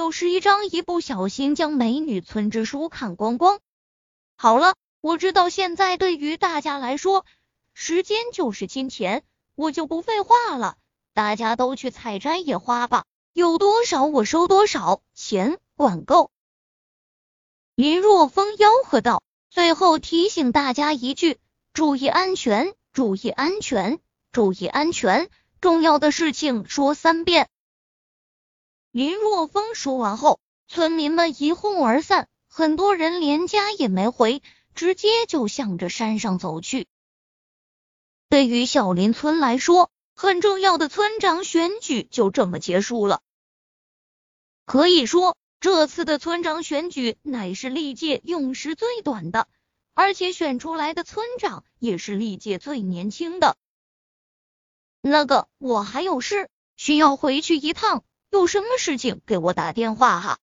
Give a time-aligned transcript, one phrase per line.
[0.00, 3.60] 六十一章，一不小心将美女村支书看光光。
[4.34, 7.26] 好了，我知道现在对于大家来说，
[7.74, 9.24] 时间就是金钱，
[9.56, 10.78] 我就不废话了，
[11.12, 16.30] 大家都去采摘野花吧，有多少我收多少，钱管够。
[17.74, 21.38] 林若风吆喝道，最后提醒大家一句：
[21.74, 24.00] 注意安全，注意安全，
[24.32, 25.28] 注意安全，
[25.60, 27.50] 重要的事情说三遍。
[28.92, 34.42] 林若风说完后，村民们一哄而散，很多人连家也没回，
[34.74, 36.88] 直接就向着山上走去。
[38.28, 43.20] 对于小林村来说，很重要的村长选举就这么结束了。
[44.66, 49.46] 可以说，这次的村长选举乃是历届用时最短的，
[49.94, 53.56] 而且选出来的村长也是历届最年轻的。
[55.00, 58.02] 那个，我还有事，需要回去一趟。
[58.30, 60.38] 有什么事情给我打电话哈。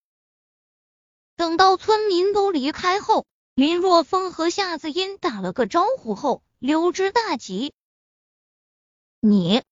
[1.36, 3.26] 等到村民都离开后，
[3.56, 7.74] 林若风和夏子音打了个招呼后，溜之大吉。
[9.20, 9.64] 你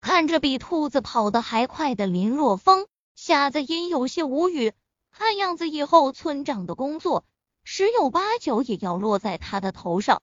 [0.00, 4.72] 看着比兔子跑得还快的林若风，夏子音有些无语。
[5.10, 7.24] 看样子以后村长的工作
[7.62, 10.22] 十有八九也要落在他的头上。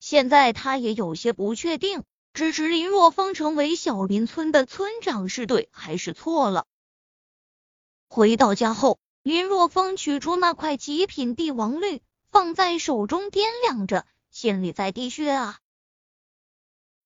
[0.00, 2.02] 现在他也有些不确定。
[2.36, 6.66] 支持林若风成为小林村的村长是对还是错了？
[8.10, 15.60] 回到家后，林若风取出那块极品帝王绿，放在手中掂量着，心里在滴血啊！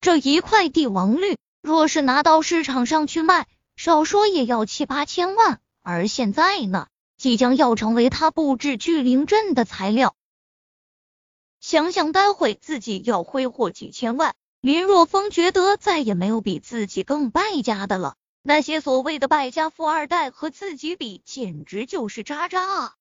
[0.01, 5.61] 这一块帝王绿，若是拿到市场上去卖，少说也要七八千万。
[5.81, 10.13] 而现在呢，即将要成为他布置聚灵阵的材料。
[11.61, 14.35] 想想待会自己要挥霍几千万。
[14.61, 18.15] 林若风觉得再也没有比自己更败家的了。
[18.43, 22.95] 那些所谓的败家富二代和自己比，简直就是渣渣啊！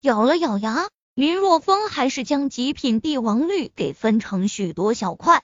[0.00, 5.42] 咬了咬牙，林若风还是将极品帝王绿给分成许多小块。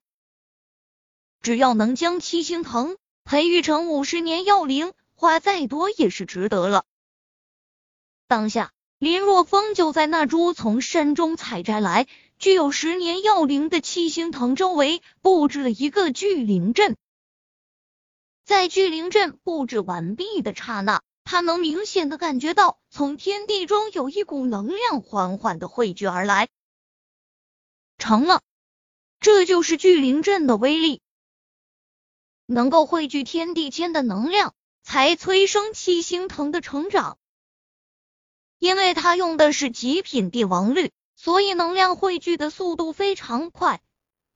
[1.42, 6.84] 只要能将七星藤培育成五十年药灵，花再多也是值得了。
[8.26, 12.06] 当下，林若风就在那株从山中采摘来。
[12.40, 16.96] 具有十年药龄的七星藤周围布置了一个聚灵阵，
[18.46, 26.48] 在聚灵阵布置完毕的刹那，他能明显的感觉到从天地中有一股能量缓缓的汇聚而来。
[27.98, 28.40] 成了，
[29.20, 31.02] 这就是聚灵阵的威力，
[32.46, 37.18] 能够汇聚天地间的能量，才催生七星藤的成长。
[38.58, 40.90] 因为他用的是极品帝王绿。
[41.22, 43.82] 所以能量汇聚的速度非常快，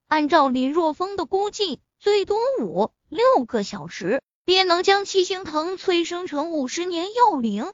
[0.07, 7.73] 按照林若风的估计，最多五六个小时便能将七星藤催生成五十年药灵。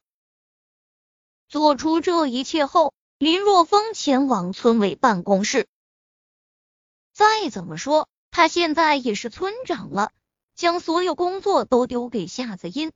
[1.49, 5.66] 做出这一切后，林若风前往村委办公室。
[7.12, 10.12] 再怎么说，他现在也是村长了，
[10.54, 12.93] 将所有工作都丢给夏子音，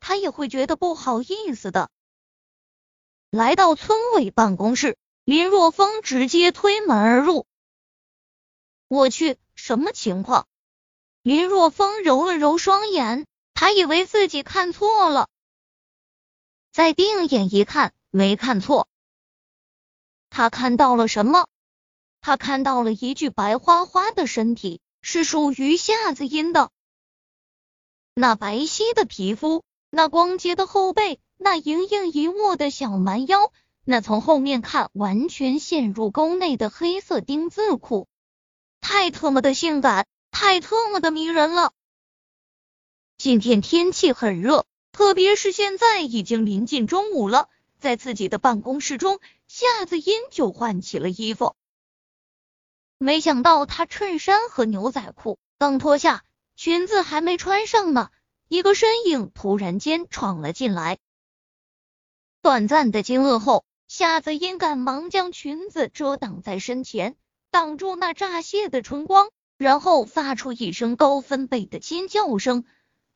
[0.00, 1.90] 他也会觉得不好意思的。
[3.30, 4.96] 来到村委办公室。
[5.28, 7.44] 林若风直接推门而入，
[8.88, 10.48] 我去，什么情况？
[11.20, 15.28] 林若风揉了揉双眼，他以为自己看错了，
[16.72, 18.88] 再定眼一看，没看错。
[20.30, 21.46] 他看到了什么？
[22.22, 26.70] 他看到了一具白花花的身体，是属于夏子音的。
[28.14, 33.52] 那白皙的皮肤，那光洁的后背，那盈盈一握的小蛮腰。
[33.90, 38.06] 那从后面看，完全陷入沟内的黑色丁字裤，
[38.82, 41.72] 太特么的性感，太特么的迷人了。
[43.16, 47.48] 今天天气很热，特别是现在已经临近中午了，
[47.78, 51.56] 在自己的办公室中，夏子音就换起了衣服。
[52.98, 58.10] 没想到他衬衫和牛仔裤刚脱下，裙子还没穿上呢，
[58.48, 60.98] 一个身影突然间闯了进来。
[62.42, 63.64] 短暂的惊愕后。
[63.88, 67.16] 夏子音赶忙将裙子遮挡在身前，
[67.50, 72.66] 挡住那乍泄的春光，然后发出一声高分贝的尖叫声：“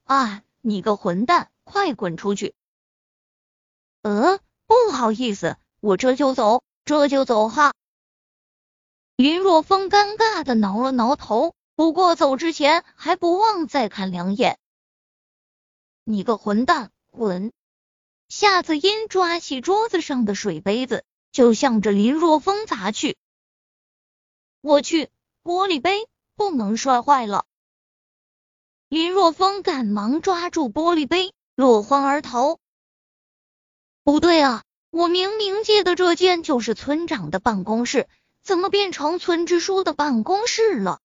[0.05, 2.55] 啊，你个混蛋，快滚出去！”
[4.01, 7.75] 呃，不好意思，我这就走，这就走哈。
[9.17, 14.59] 林若风尴尬的挠了挠头，不过走之前还不忘再看两眼。
[16.05, 17.53] 你个混蛋，滚！
[18.35, 23.19] 夏子音抓起桌子上的水杯子，就向着林若风砸去。
[24.63, 25.11] 我去，
[25.45, 27.45] 玻璃杯不能摔坏了！
[28.89, 32.59] 林若风赶忙抓住玻璃杯，落荒而逃。
[34.03, 38.09] 不对啊，我明明记得这间就是村长的办公室，
[38.43, 41.01] 怎么变成村支书的办公室了？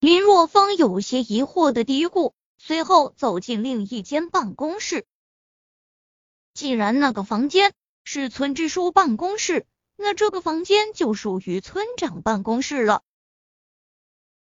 [0.00, 5.06] 林若风有些疑惑的嘀咕，随后走进另一间办公室。
[6.58, 7.72] 既然那个房间
[8.02, 9.64] 是村支书办公室，
[9.94, 13.04] 那这个房间就属于村长办公室了。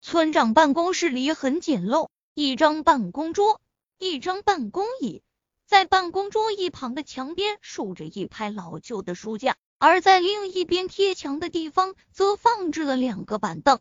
[0.02, 3.60] 村长办公室里很简陋，一张办公桌，
[3.96, 5.22] 一张办公椅，
[5.66, 13.78] 在办公桌一旁的墙边竖着一排老旧的书架，而在另一边贴墙的地方则放置了两个板凳，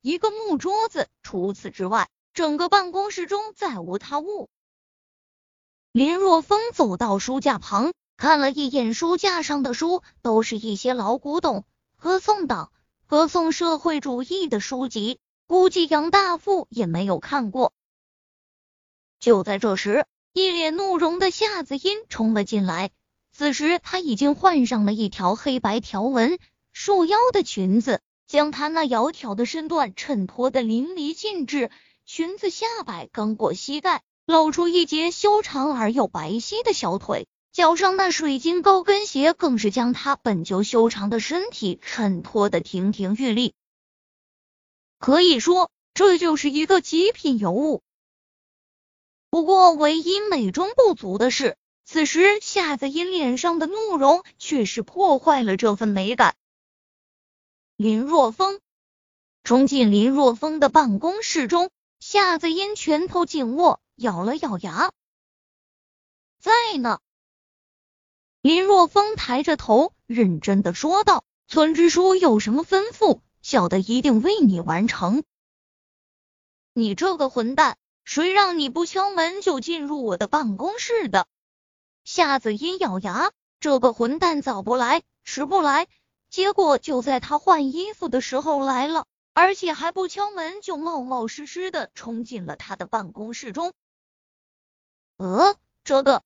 [0.00, 1.08] 一个木桌子。
[1.22, 4.48] 除此之外，整个办公室中再无他物。
[5.96, 11.64] 林若风走到书架旁，看了一眼书架上的书，都是一些老古董、
[11.96, 12.70] 歌颂党、
[13.06, 15.18] 歌颂社会主义的书籍。
[15.46, 17.72] 估计杨大富也没有看过。
[19.18, 20.04] 就在这时，
[20.34, 22.90] 一脸怒容的夏子音冲了进来。
[23.32, 26.38] 此时他已经换上了一条黑白条纹
[26.74, 31.70] 束腰的裙子，将他那窈窕的身段衬托的淋漓尽致。
[32.04, 43.54] 裙子下摆刚过膝盖，露出一截修长而又白皙的小腿，脚上那水晶高跟鞋更是将她本就修长的身体衬托的亭亭玉立。
[44.98, 47.82] 可以说，这就是一个极品尤物。
[49.30, 56.34] 不过，唯一美中不足的是，此时夏子音脸上的怒容却是破坏了这份美感。
[57.76, 58.60] 林若风
[59.44, 61.70] 冲进林若风的办公室中，
[62.00, 64.92] 夏子音拳头紧握，咬了咬牙，
[66.38, 67.00] 在呢。
[68.42, 75.24] 林若风抬着头，认真的说道：“村支书有什么吩咐？”小的一定为你完成。
[76.74, 81.26] 你这个混蛋，谁让你不敲门就进入我的办公室的？
[82.04, 85.88] 夏子音咬牙，这个混蛋早不来，迟不来，
[86.28, 93.72] 结果就在他换衣服的时候来了，而且还不敲门就冒冒失失的冲进了他的办公室中。
[95.16, 96.22] 呃，这个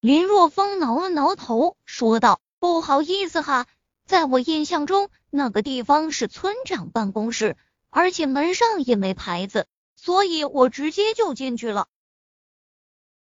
[0.00, 3.66] 林若风挠了挠头，说道：“不好意思哈。”
[4.04, 7.56] 在我印象中，那个地方是村长办公室，
[7.90, 11.86] 而且门上也没牌子，所以我直接就进去了。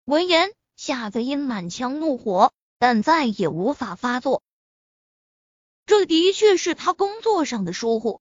[0.05, 4.43] 闻言，夏泽音满腔怒火，但再也无法发作。
[5.87, 8.21] 这的确是他工作上的疏忽。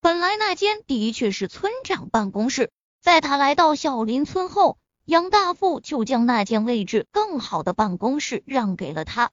[0.00, 2.72] 本来那间的确是村长办公室，
[3.02, 4.78] 在他来到小林村后，
[5.10, 9.32] 杨大富就将那间位置更好的办公室让给了他。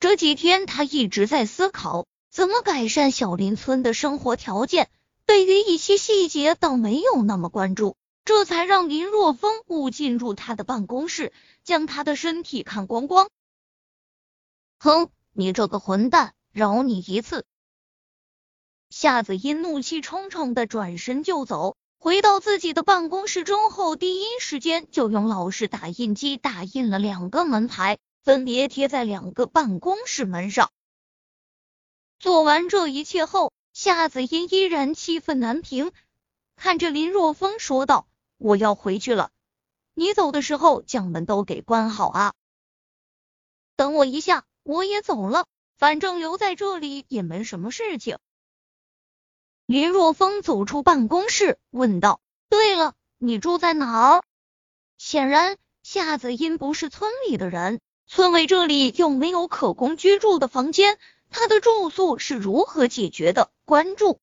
[0.00, 4.90] 这几天他一直在思考怎么改善小林村的生活条件，
[5.24, 7.96] 对于一些细节倒没有那么关注，
[8.26, 11.32] 这才让林若风误进入他的办公室，
[11.64, 13.30] 将他的身体看光光。
[14.78, 17.46] 哼，你这个混蛋，饶你一次！
[18.90, 27.98] 夏子音怒气冲冲的转身就走，回到自己的办公室中后，第一时间就用老式打印机打印了两个门牌。
[28.24, 30.70] 分别贴在两个办公室门上。
[32.18, 35.92] 做完这一切后，夏子音依然气愤难平，
[36.54, 38.06] 看着林若风说道
[38.36, 39.30] ：“我要回去了，
[39.94, 42.34] 你走的时候将门都给关好啊。
[43.76, 45.46] 等我一下，我也走了，
[45.78, 48.18] 反正留在这里也没什么事情。”
[49.68, 54.22] 林若风走出办公室，问道：“对了，你住在哪儿？”
[54.96, 57.78] 显然，夏子音不是村里的人。
[58.06, 60.96] 村委这里又没有可供居住的房间，
[61.28, 63.50] 他的住宿是如何解决的？
[63.66, 64.20] 关注。